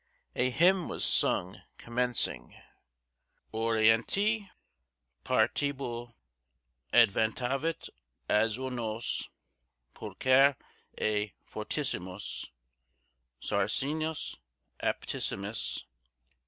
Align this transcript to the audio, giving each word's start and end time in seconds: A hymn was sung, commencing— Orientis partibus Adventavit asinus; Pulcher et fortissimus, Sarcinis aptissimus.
A 0.35 0.49
hymn 0.49 0.87
was 0.87 1.05
sung, 1.05 1.61
commencing— 1.77 2.55
Orientis 3.53 4.49
partibus 5.23 6.11
Adventavit 6.91 7.87
asinus; 8.27 9.29
Pulcher 9.93 10.55
et 10.97 11.33
fortissimus, 11.47 12.47
Sarcinis 13.43 14.37
aptissimus. 14.81 15.83